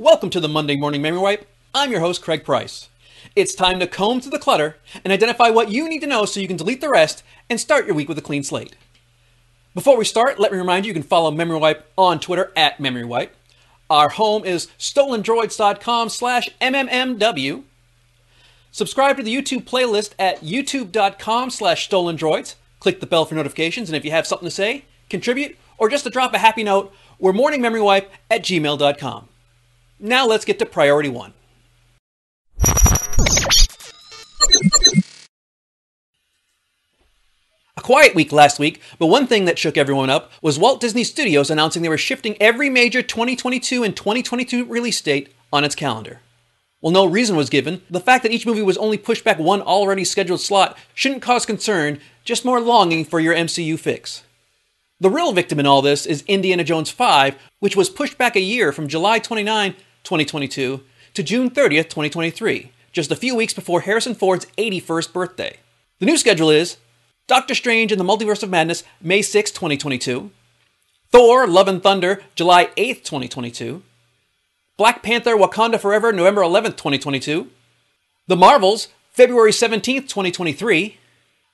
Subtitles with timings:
[0.00, 1.46] Welcome to the Monday Morning Memory Wipe.
[1.74, 2.88] I'm your host, Craig Price.
[3.36, 6.40] It's time to comb through the clutter and identify what you need to know so
[6.40, 8.76] you can delete the rest and start your week with a clean slate.
[9.74, 12.80] Before we start, let me remind you you can follow Memory Wipe on Twitter at
[12.80, 13.36] Memory Wipe.
[13.90, 17.64] Our home is stolendroids.com slash MMMW.
[18.70, 22.54] Subscribe to the YouTube playlist at youtube.com slash stolendroids.
[22.78, 26.04] Click the bell for notifications, and if you have something to say, contribute, or just
[26.04, 29.28] to drop a happy note, we're morningmemorywipe at gmail.com.
[30.02, 31.34] Now let's get to priority one.
[37.76, 41.04] A quiet week last week, but one thing that shook everyone up was Walt Disney
[41.04, 46.20] Studios announcing they were shifting every major 2022 and 2022 release date on its calendar.
[46.80, 49.60] While no reason was given, the fact that each movie was only pushed back one
[49.60, 54.22] already scheduled slot shouldn't cause concern, just more longing for your MCU fix.
[54.98, 58.40] The real victim in all this is Indiana Jones 5, which was pushed back a
[58.40, 60.82] year from July 29, 2022
[61.14, 65.56] to June 30th, 2023, just a few weeks before Harrison Ford's 81st birthday.
[65.98, 66.78] The new schedule is
[67.26, 70.30] Doctor Strange in the Multiverse of Madness, May 6, 2022.
[71.12, 73.82] Thor, Love and Thunder, July 8th, 2022.
[74.76, 77.50] Black Panther Wakanda Forever, November 11th, 2022.
[78.26, 80.98] The Marvels, February 17th, 2023.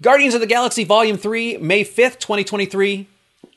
[0.00, 3.06] Guardians of the Galaxy Volume 3, May 5th, 2023.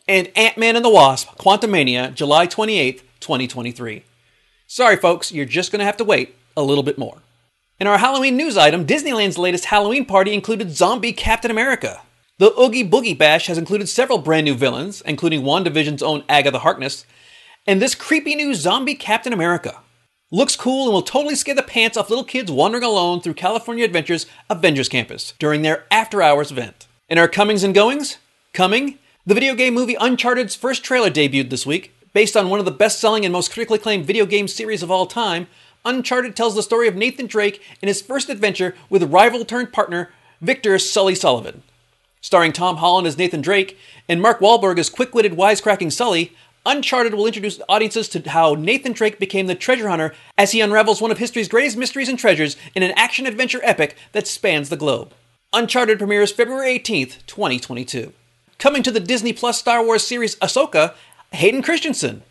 [0.07, 4.03] And Ant Man and the Wasp, Quantumania, July 28th, 2023.
[4.67, 7.19] Sorry, folks, you're just going to have to wait a little bit more.
[7.79, 12.01] In our Halloween news item, Disneyland's latest Halloween party included zombie Captain America.
[12.39, 17.05] The Oogie Boogie Bash has included several brand new villains, including WandaVision's own Agatha Harkness,
[17.67, 19.81] and this creepy new zombie Captain America.
[20.31, 23.85] Looks cool and will totally scare the pants off little kids wandering alone through California
[23.85, 26.87] Adventure's Avengers Campus during their after hours event.
[27.07, 28.17] In our comings and goings,
[28.51, 31.94] coming, the video game movie Uncharted's first trailer debuted this week.
[32.15, 34.89] Based on one of the best selling and most critically acclaimed video game series of
[34.89, 35.47] all time,
[35.83, 40.13] Uncharted tells the story of Nathan Drake in his first adventure with rival turned partner
[40.39, 41.61] Victor Sully Sullivan.
[42.21, 43.77] Starring Tom Holland as Nathan Drake
[44.07, 46.31] and Mark Wahlberg as quick witted, wisecracking Sully,
[46.65, 51.01] Uncharted will introduce audiences to how Nathan Drake became the treasure hunter as he unravels
[51.01, 54.77] one of history's greatest mysteries and treasures in an action adventure epic that spans the
[54.77, 55.13] globe.
[55.51, 58.13] Uncharted premieres February 18th, 2022.
[58.57, 60.93] Coming to the Disney Plus Star Wars series Ahsoka,
[61.33, 62.23] Hayden Christensen.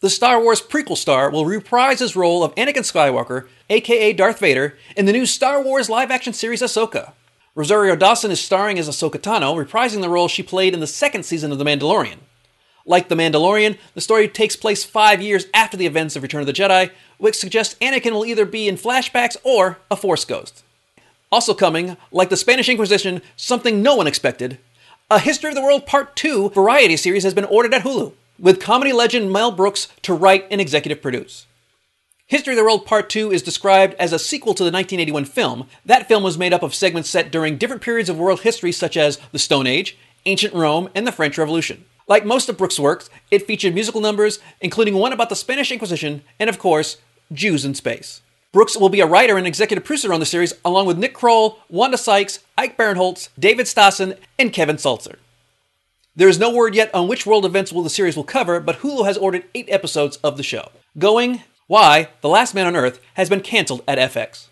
[0.00, 4.78] The Star Wars prequel star will reprise his role of Anakin Skywalker, aka Darth Vader,
[4.96, 7.12] in the new Star Wars live action series Ahsoka.
[7.54, 11.24] Rosario Dawson is starring as Ahsoka Tano, reprising the role she played in the second
[11.24, 12.18] season of The Mandalorian.
[12.86, 16.46] Like The Mandalorian, the story takes place five years after the events of Return of
[16.46, 20.62] the Jedi, which suggests Anakin will either be in flashbacks or a Force ghost.
[21.32, 24.58] Also coming, like the Spanish Inquisition, something no one expected,
[25.10, 28.60] a History of the World Part 2 variety series has been ordered at Hulu, with
[28.60, 31.46] comedy legend Mel Brooks to write and executive produce.
[32.26, 35.66] History of the World Part 2 is described as a sequel to the 1981 film.
[35.86, 38.98] That film was made up of segments set during different periods of world history, such
[38.98, 41.86] as the Stone Age, ancient Rome, and the French Revolution.
[42.06, 46.22] Like most of Brooks' works, it featured musical numbers, including one about the Spanish Inquisition,
[46.38, 46.98] and of course,
[47.32, 48.20] Jews in space.
[48.52, 51.58] Brooks will be a writer and executive producer on the series, along with Nick Kroll,
[51.68, 55.18] Wanda Sykes, Ike Barinholtz, David Stassen, and Kevin Sulzer.
[56.18, 58.80] There is no word yet on which world events will the series will cover, but
[58.80, 60.72] Hulu has ordered eight episodes of the show.
[60.98, 64.48] Going, Y: The Last Man on Earth has been canceled at FX.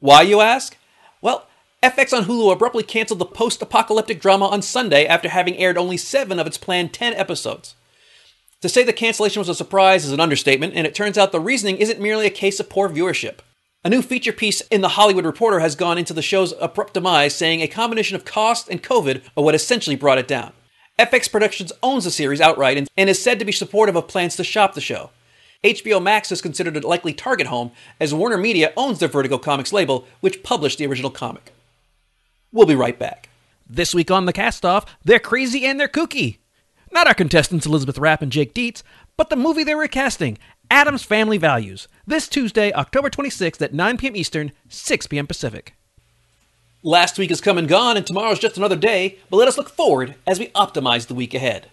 [0.00, 0.76] Why, you ask?
[1.22, 1.46] Well,
[1.80, 5.96] FX on Hulu abruptly canceled the post apocalyptic drama on Sunday after having aired only
[5.96, 7.76] seven of its planned 10 episodes.
[8.60, 11.38] To say the cancellation was a surprise is an understatement, and it turns out the
[11.38, 13.38] reasoning isn't merely a case of poor viewership.
[13.84, 17.32] A new feature piece in The Hollywood Reporter has gone into the show's abrupt demise,
[17.32, 20.52] saying a combination of cost and COVID are what essentially brought it down.
[20.98, 24.44] FX Productions owns the series outright and is said to be supportive of plans to
[24.44, 25.10] shop the show.
[25.64, 29.72] HBO Max is considered a likely target home, as Warner Media owns their Vertigo Comics
[29.72, 31.52] label, which published the original comic.
[32.52, 33.28] We'll be right back.
[33.68, 36.36] This week on the cast off, they're crazy and they're kooky.
[36.92, 38.84] Not our contestants Elizabeth Rapp and Jake Dietz,
[39.16, 40.38] but the movie they were casting,
[40.70, 44.14] Addams Family Values, this Tuesday, October 26th at 9 p.m.
[44.14, 45.26] Eastern, 6 p.m.
[45.26, 45.74] Pacific.
[46.86, 49.70] Last week is come and gone, and tomorrow's just another day, but let us look
[49.70, 51.70] forward as we optimize the week ahead.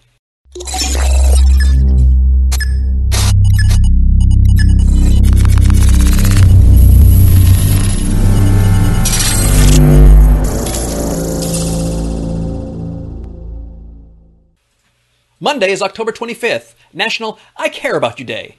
[15.38, 18.56] Monday is October 25th, National I Care About You Day.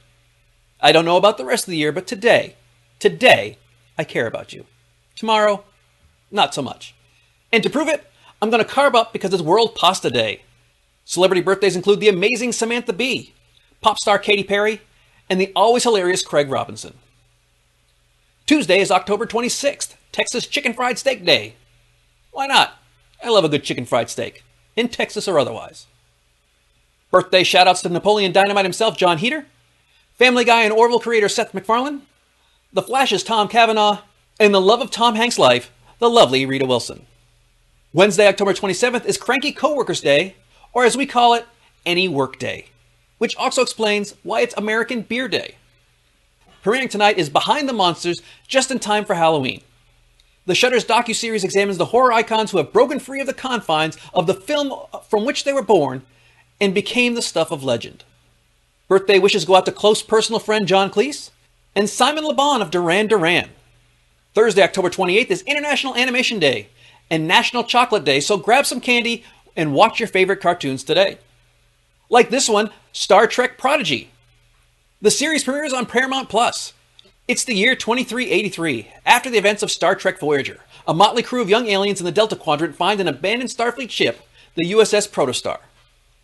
[0.79, 2.57] I don't know about the rest of the year, but today,
[2.99, 3.57] today,
[3.97, 4.67] I care about you.
[5.15, 5.63] Tomorrow,
[6.33, 6.93] not so much.
[7.51, 8.09] And to prove it,
[8.41, 10.41] I'm going to carve up because it's World Pasta Day.
[11.05, 13.33] Celebrity birthdays include the amazing Samantha Bee,
[13.81, 14.81] pop star Katy Perry,
[15.29, 16.95] and the always hilarious Craig Robinson.
[18.45, 21.55] Tuesday is October 26th, Texas Chicken Fried Steak Day.
[22.31, 22.73] Why not?
[23.23, 24.43] I love a good chicken fried steak,
[24.75, 25.85] in Texas or otherwise.
[27.09, 29.45] Birthday shoutouts to Napoleon Dynamite himself, Jon Heder,
[30.15, 32.01] Family Guy and Orville creator Seth MacFarlane,
[32.73, 33.99] The Flash's Tom Cavanagh,
[34.39, 35.71] and the love of Tom Hanks' life,
[36.03, 37.05] the lovely Rita Wilson.
[37.93, 40.35] Wednesday, October 27th is Cranky Coworkers Day,
[40.73, 41.45] or as we call it,
[41.85, 42.65] Any Work Day,
[43.19, 45.55] which also explains why it's American Beer Day.
[46.61, 49.61] Premiering tonight is Behind the Monsters, just in time for Halloween.
[50.45, 54.27] The Shudder's docu-series examines the horror icons who have broken free of the confines of
[54.27, 54.77] the film
[55.09, 56.01] from which they were born
[56.59, 58.03] and became the stuff of legend.
[58.89, 61.29] Birthday wishes go out to close personal friend John Cleese
[61.73, 63.51] and Simon Le Bon of Duran Duran.
[64.33, 66.69] Thursday, October 28th is International Animation Day
[67.09, 69.23] and National Chocolate Day, so grab some candy
[69.55, 71.19] and watch your favorite cartoons today.
[72.09, 74.09] Like this one, Star Trek Prodigy.
[75.01, 76.73] The series premieres on Paramount Plus.
[77.27, 80.61] It's the year 2383, after the events of Star Trek Voyager.
[80.87, 84.21] A motley crew of young aliens in the Delta Quadrant find an abandoned Starfleet ship,
[84.55, 85.59] the USS Protostar.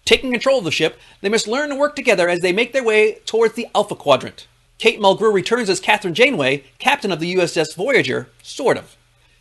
[0.04, 2.84] Taking control of the ship, they must learn to work together as they make their
[2.84, 4.48] way towards the Alpha Quadrant.
[4.80, 8.96] Kate Mulgrew returns as Kathryn Janeway, captain of the USS Voyager, sort of.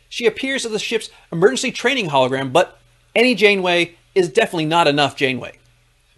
[0.09, 2.79] She appears as the ship's emergency training hologram, but
[3.15, 5.53] any Janeway is definitely not enough Janeway.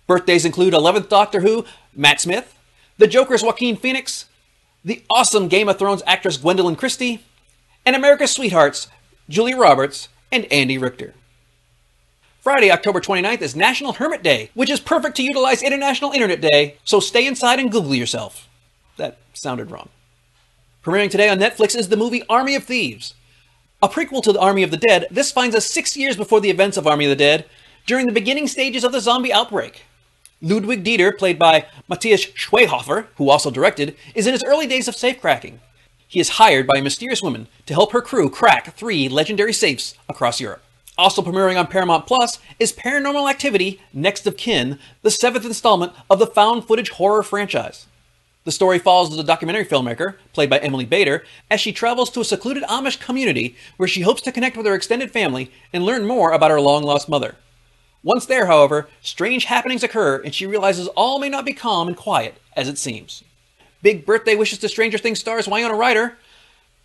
[0.08, 1.66] Birthdays include 11th Doctor Who,
[1.96, 2.58] Matt Smith,
[2.98, 4.26] the Joker's Joaquin Phoenix,
[4.84, 7.24] the awesome Game of Thrones actress Gwendoline Christie,
[7.86, 8.88] and America's Sweethearts,
[9.30, 11.14] Julia Roberts and Andy Richter.
[12.40, 16.78] Friday, October 29th is National Hermit Day, which is perfect to utilize International Internet Day,
[16.84, 18.48] so stay inside and Google yourself.
[19.02, 19.90] That sounded wrong.
[20.86, 23.16] Premiering today on Netflix is the movie Army of Thieves.
[23.82, 26.52] A prequel to the Army of the Dead, this finds us six years before the
[26.52, 27.46] events of Army of the Dead,
[27.88, 29.86] during the beginning stages of the zombie outbreak.
[30.40, 34.94] Ludwig Dieter, played by Matthias Schweighöfer, who also directed, is in his early days of
[34.94, 35.58] safecracking.
[36.08, 39.96] He is hired by a mysterious woman to help her crew crack three legendary safes
[40.10, 40.62] across Europe.
[40.96, 46.20] Also premiering on Paramount Plus is Paranormal Activity Next of Kin, the seventh installment of
[46.20, 47.88] the found footage horror franchise.
[48.44, 52.26] The story follows the documentary filmmaker, played by Emily Bader, as she travels to a
[52.26, 56.32] secluded Amish community where she hopes to connect with her extended family and learn more
[56.32, 57.36] about her long lost mother.
[58.04, 61.96] Once there, however, strange happenings occur and she realizes all may not be calm and
[61.96, 63.24] quiet as it seems.
[63.84, 66.18] Big birthday wishes to Stranger Things stars Winona Ryder,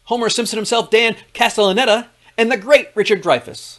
[0.05, 3.79] Homer Simpson himself Dan Castellaneta, and the great Richard Dreyfuss.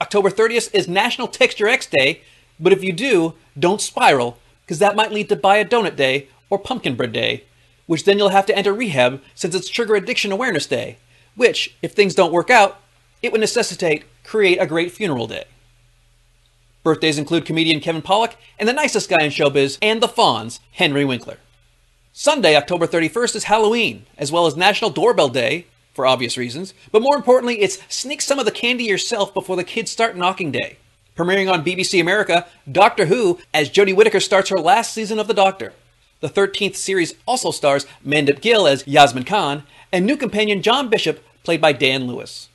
[0.00, 2.20] October 30th is National Texture X Day,
[2.60, 6.28] but if you do, don't spiral, because that might lead to Buy a Donut Day
[6.50, 7.44] or Pumpkin Bread Day,
[7.86, 10.98] which then you'll have to enter rehab since it's Sugar Addiction Awareness Day,
[11.34, 12.80] which, if things don't work out,
[13.22, 15.44] it would necessitate create a great funeral day.
[16.82, 21.04] Birthdays include comedian Kevin Pollak and the nicest guy in showbiz and the Fonz, Henry
[21.04, 21.38] Winkler.
[22.12, 25.66] Sunday, October 31st is Halloween, as well as National Doorbell Day,
[25.98, 29.64] for obvious reasons, but more importantly, it's Sneak Some of the Candy Yourself Before the
[29.64, 30.78] Kids Start Knocking Day.
[31.16, 35.34] Premiering on BBC America, Doctor Who, as Jodie Whittaker starts her last season of The
[35.34, 35.72] Doctor.
[36.20, 41.24] The 13th series also stars Mandip Gill as Yasmin Khan, and new companion John Bishop,
[41.44, 42.48] played by Dan Lewis.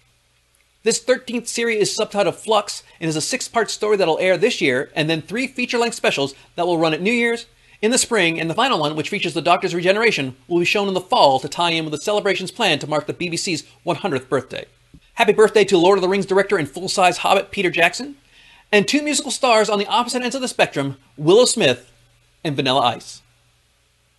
[0.84, 4.60] This 13th series is subtitled Flux and is a six part story that'll air this
[4.60, 7.46] year, and then three feature length specials that will run at New Year's,
[7.82, 10.89] in the spring, and the final one, which features the Doctor's regeneration, will be shown
[10.89, 14.27] in the fall to tie in with the celebrations planned to mark the BBC's 100th
[14.27, 14.65] birthday.
[15.13, 18.15] Happy birthday to Lord of the Rings director and full size Hobbit Peter Jackson,
[18.74, 21.89] and two musical stars on the opposite ends of the spectrum, Willow Smith
[22.43, 23.22] and Vanilla Ice.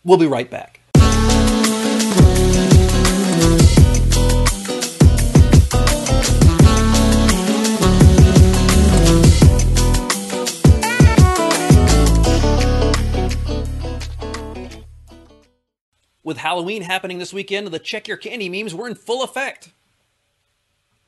[0.04, 0.80] We'll be right back.
[16.22, 19.72] With Halloween happening this weekend, the check your candy memes were in full effect.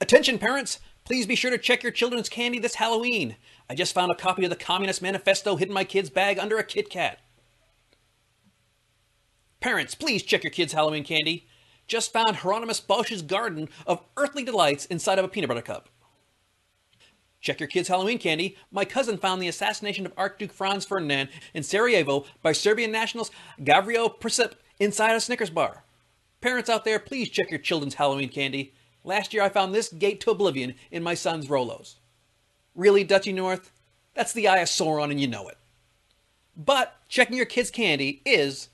[0.00, 3.36] Attention parents, please be sure to check your children's candy this Halloween.
[3.68, 6.58] I just found a copy of the Communist Manifesto hidden in my kid's bag under
[6.58, 7.20] a Kit Kat.
[9.66, 11.44] Parents, please check your kids' Halloween candy.
[11.88, 15.88] Just found Hieronymus Bosch's garden of earthly delights inside of a peanut butter cup.
[17.40, 18.56] Check your kids' Halloween candy.
[18.70, 24.08] My cousin found the assassination of Archduke Franz Ferdinand in Sarajevo by Serbian nationals Gavrilo
[24.08, 25.82] Princip inside a Snickers bar.
[26.40, 28.72] Parents out there, please check your children's Halloween candy.
[29.02, 31.96] Last year I found this gate to oblivion in my son's Rolos.
[32.76, 33.72] Really, Dutchy North?
[34.14, 35.58] That's the eye of Sauron and you know it.
[36.56, 38.68] But checking your kids' candy is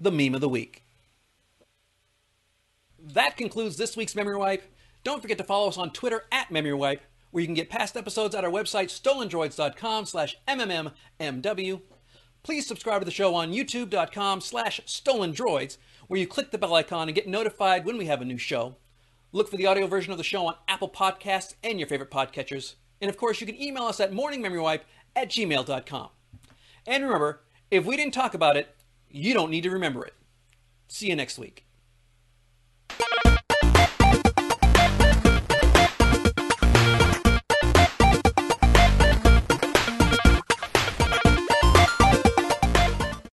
[0.00, 0.84] the meme of the week.
[2.98, 4.64] That concludes this week's Memory Wipe.
[5.04, 7.96] Don't forget to follow us on Twitter at Memory Wipe, where you can get past
[7.96, 11.80] episodes at our website stolendroids.com slash mmmmw.
[12.42, 17.08] Please subscribe to the show on youtube.com slash stolendroids, where you click the bell icon
[17.08, 18.76] and get notified when we have a new show.
[19.32, 22.74] Look for the audio version of the show on Apple Podcasts and your favorite podcatchers.
[23.00, 24.82] And of course, you can email us at morningmemorywipe
[25.14, 26.08] at gmail.com.
[26.86, 28.75] And remember, if we didn't talk about it,
[29.10, 30.14] you don't need to remember it.
[30.88, 31.64] See you next week.